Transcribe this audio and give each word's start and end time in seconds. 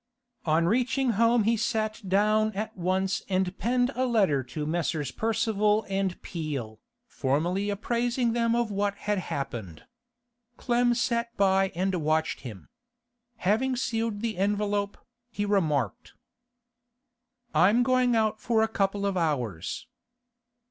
On 0.47 0.65
reaching 0.65 1.11
home 1.11 1.43
he 1.43 1.55
sat 1.55 2.01
down 2.09 2.53
at 2.53 2.75
once 2.75 3.21
and 3.29 3.55
penned 3.59 3.91
a 3.93 4.03
letter 4.07 4.41
to 4.45 4.65
Messrs. 4.65 5.11
Percival 5.11 5.85
& 6.03 6.21
Peel, 6.23 6.79
formally 7.05 7.69
apprising 7.69 8.33
them 8.33 8.55
of 8.55 8.71
what 8.71 8.95
had 8.95 9.19
happened. 9.19 9.83
Clem 10.57 10.95
sat 10.95 11.37
by 11.37 11.71
and 11.75 11.93
watched 12.01 12.39
him. 12.39 12.67
Having 13.45 13.75
sealed 13.75 14.21
the 14.21 14.39
envelope, 14.39 14.97
he 15.29 15.45
remarked: 15.45 16.13
'I'm 17.53 17.83
going 17.83 18.15
out 18.15 18.41
for 18.41 18.63
a 18.63 18.67
couple 18.67 19.05
of 19.05 19.15
hours. 19.15 19.85